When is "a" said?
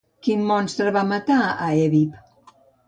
1.51-1.71